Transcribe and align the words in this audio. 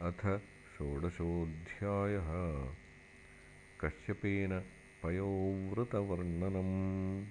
अथ 0.00 0.40
षोडशोऽध्यायः। 0.40 2.68
कश्यपेन 3.80 4.62
पयोवृतवर्णनम्। 5.02 7.26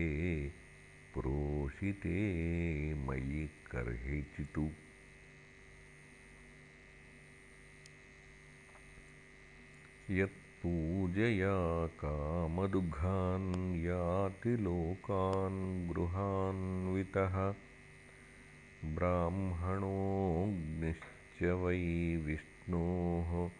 प्रोषिते 1.15 2.21
मयि 3.09 3.47
कर्हिचित् 3.73 4.59
यत्पूजया 10.11 11.57
कामदुघान् 12.03 13.51
याति 13.85 14.57
लोकान् 14.67 15.61
गृहान्वितः 15.89 17.37
ब्राह्मणोऽग्निश्च 18.95 19.55
वै 21.53 22.16
विष्णोः 22.16 23.50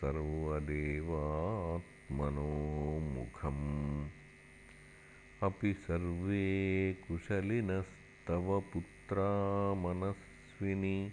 सर्वदेवात्मनो 0.00 2.98
मुखम्। 2.98 4.08
अपि 5.42 5.74
सर्वे 5.74 6.96
कुशलिनस्तव 7.08 8.60
पुत्रा 8.60 9.74
मनस्विनि 9.74 11.12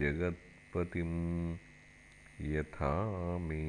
जगत्पतिं 0.00 1.12
यथा 2.54 2.94
मे 3.48 3.62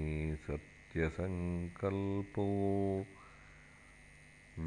सत्यसङ्कल्पो 0.48 2.48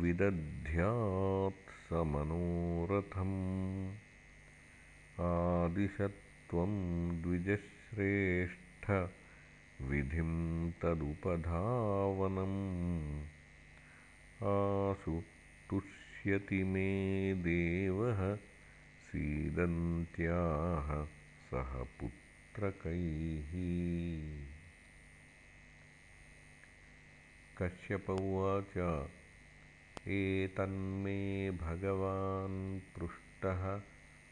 विदध्यात्स 0.02 1.61
मनोरथम् 1.92 3.92
आदिशत्वं 5.20 6.72
द्विजश्रेष्ठ 7.22 9.08
विधिं 9.82 10.70
तदुपधावनम्। 10.70 13.22
आसु 14.42 15.22
तुष्यति 15.70 16.64
मे 16.64 17.34
देवः 17.34 18.38
सीदन्त्याः 19.06 21.06
सह 21.50 21.86
पुत्रकैः। 22.00 23.52
कश्यप 27.58 28.10
उवाच 28.10 28.78
एतन्मे 30.08 31.50
भगवान् 31.50 32.80
पृष्टः 32.80 33.80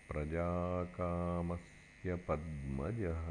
प्रजाकामस्य 0.09 2.15
पद्मजः। 2.15 3.29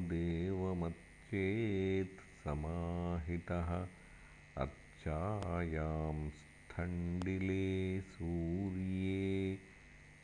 देवमच्चेत्समाहितः 1.34 3.86
अर्चायां 4.62 6.30
स्थण्डिले 6.30 8.00
सूर्ये 8.00 9.58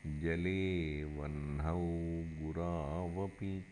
जले 0.07 1.03
वह्नौ 1.03 1.81
गुरावपि। 2.41 3.65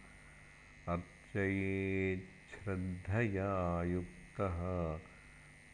अर्चयेच्छ्रद्धया 0.89 3.85
युक्तः 3.85 4.59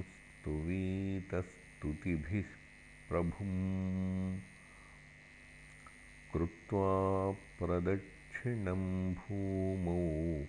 स्तुवीतस्तुतिभिः 0.02 2.46
प्रभुम्। 3.10 4.40
कृत्वा 6.34 7.32
प्रदक्षिणं 7.32 9.14
भूमौ 9.14 10.46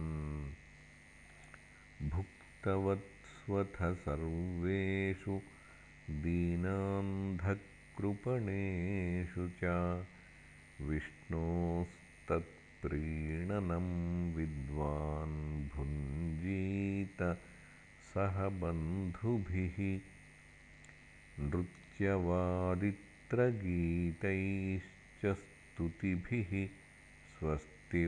भुक्तवत्स्वथ 2.14 3.76
सर्वेषु 4.04 5.36
दीनान्धः 6.24 7.54
कृपणेषु 7.98 9.44
च 9.62 9.64
विष्णोस्तत्प्रीणनं 10.88 13.88
विद्वान् 14.36 15.38
भुञ्जीत 15.74 17.20
सह 18.14 18.36
बन्धुभिः 18.62 19.78
नृत्यवादित्रगीतैश्च 23.34 25.24
स्तुतिभिः 25.38 26.52
स्वस्तिवाचकैः 27.32 28.06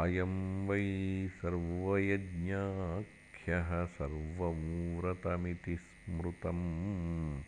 अयं 0.00 0.66
वै 0.66 1.28
सर्वयज्ञाख्यः 1.28 3.86
सर्वव्रतमिति 3.86 5.76
स्मृतम्। 5.76 7.42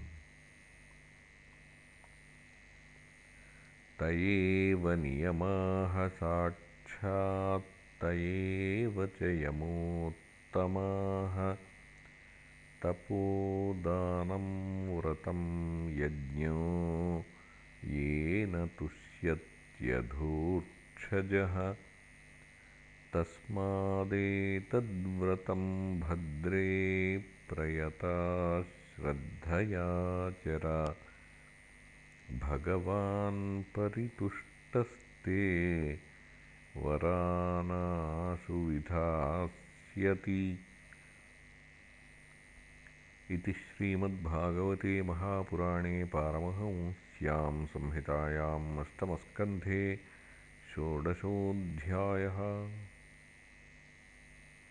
त 4.02 4.06
एव 4.28 4.86
नियमाः 5.02 5.96
साक्षात्त 6.20 8.06
च 9.18 9.28
यमोत्तमाः 9.42 11.36
तपोदानं 12.84 14.48
व्रतं 14.96 15.42
यज्ञो 15.98 16.64
येन 17.92 18.56
तुष्यत्यधोक्षजः 18.80 19.46
तस्मादेतद्व्रतं 23.14 24.02
भद्रे 26.08 26.66
प्रयता 27.50 28.18
श्रद्धयाचर 28.96 30.68
भगवान् 32.40 33.64
परितुष्टस्ते 33.64 35.42
वरानाशु 36.78 38.54
विधास्यति। 38.54 40.60
इति 43.32 43.52
श्रीमद्भागवते 43.52 45.02
महापुराणे 45.02 46.06
पारमहंस्यां 46.06 47.66
संहितायाम् 47.66 48.80
अष्टमस्कन्धे 48.80 50.00
षोडशोऽध्यायः 50.76 52.38